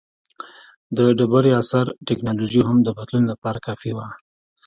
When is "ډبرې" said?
1.17-1.51